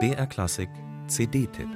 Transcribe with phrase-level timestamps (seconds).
[0.00, 0.68] BR Klassik
[1.06, 1.68] CD-Tipp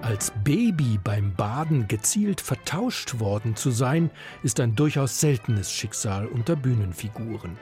[0.00, 4.10] Als Baby beim Baden gezielt vertauscht worden zu sein,
[4.42, 7.58] ist ein durchaus seltenes Schicksal unter Bühnenfiguren.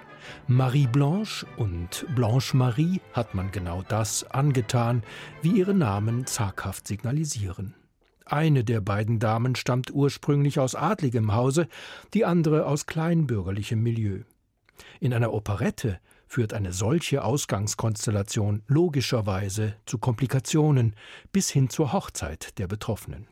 [0.46, 5.02] Marie Blanche und Blanche Marie hat man genau das angetan,
[5.42, 7.74] wie ihre Namen zaghaft signalisieren.
[8.28, 11.68] Eine der beiden Damen stammt ursprünglich aus adligem Hause,
[12.12, 14.22] die andere aus kleinbürgerlichem Milieu.
[14.98, 20.96] In einer Operette führt eine solche Ausgangskonstellation logischerweise zu Komplikationen
[21.30, 23.28] bis hin zur Hochzeit der Betroffenen.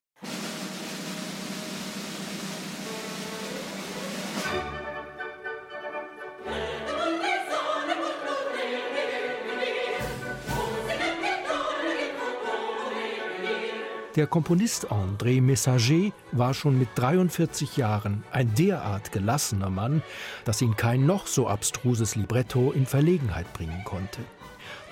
[14.16, 20.04] Der Komponist André Messager war schon mit 43 Jahren ein derart gelassener Mann,
[20.44, 24.20] dass ihn kein noch so abstruses Libretto in Verlegenheit bringen konnte.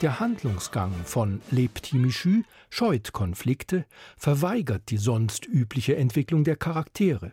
[0.01, 3.84] Der Handlungsgang von Le Petit Michu scheut Konflikte,
[4.17, 7.31] verweigert die sonst übliche Entwicklung der Charaktere.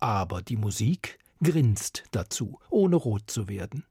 [0.00, 3.84] Aber die Musik grinst dazu, ohne rot zu werden.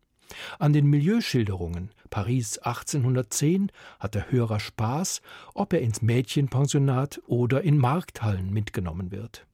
[0.60, 5.22] An den Milieuschilderungen Paris 1810 hat der Hörer Spaß,
[5.54, 9.46] ob er ins Mädchenpensionat oder in Markthallen mitgenommen wird.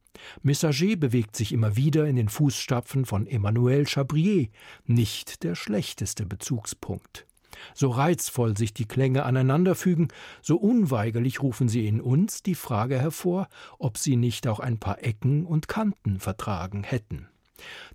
[0.42, 4.48] Messager bewegt sich immer wieder in den Fußstapfen von Emmanuel Chabrier,
[4.86, 7.25] nicht der schlechteste Bezugspunkt.
[7.73, 10.09] So reizvoll sich die Klänge aneinanderfügen,
[10.42, 13.47] so unweigerlich rufen sie in uns die Frage hervor,
[13.80, 17.30] ob sie nicht auch ein paar Ecken und Kanten vertragen hätten.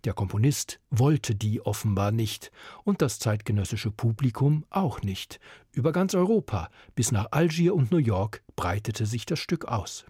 [0.05, 2.51] Der Komponist wollte die offenbar nicht
[2.85, 5.41] und das zeitgenössische Publikum auch nicht.
[5.73, 10.05] Über ganz Europa bis nach Algier und New York breitete sich das Stück aus.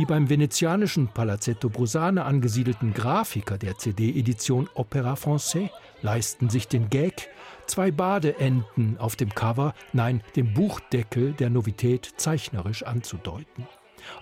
[0.00, 5.68] Die beim venezianischen Palazzetto Brusane angesiedelten Grafiker der CD-Edition Opera Française
[6.00, 7.28] leisten sich den Gag,
[7.66, 13.66] zwei Badeenten auf dem Cover, nein, dem Buchdeckel der Novität zeichnerisch anzudeuten.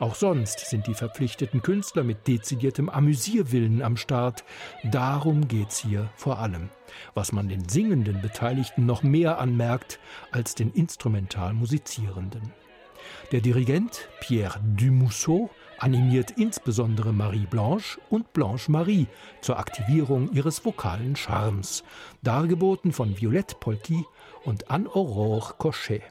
[0.01, 4.43] Auch sonst sind die verpflichteten Künstler mit dezidiertem Amüsierwillen am Start.
[4.83, 6.71] Darum geht's hier vor allem,
[7.15, 10.01] was man den singenden Beteiligten noch mehr anmerkt
[10.33, 12.53] als den instrumental Musizierenden.
[13.31, 19.07] Der Dirigent Pierre Dumousseau animiert insbesondere Marie Blanche und Blanche Marie
[19.41, 21.85] zur Aktivierung ihres vokalen Charmes,
[22.23, 24.05] dargeboten von Violette Polti
[24.45, 26.03] und Anne-Aurore Cochet.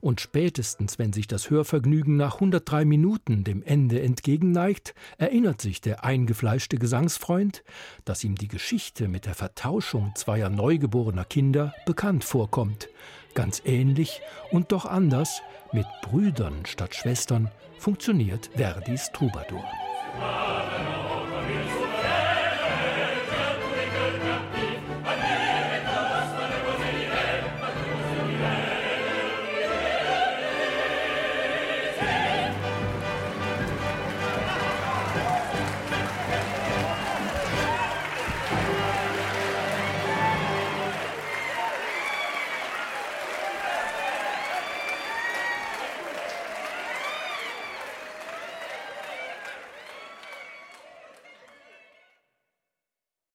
[0.00, 6.04] Und spätestens, wenn sich das Hörvergnügen nach 103 Minuten dem Ende entgegenneigt, erinnert sich der
[6.04, 7.64] eingefleischte Gesangsfreund,
[8.04, 12.88] dass ihm die Geschichte mit der Vertauschung zweier neugeborener Kinder bekannt vorkommt.
[13.34, 14.20] Ganz ähnlich
[14.50, 15.40] und doch anders,
[15.74, 19.64] mit Brüdern statt Schwestern, funktioniert Verdis Troubadour.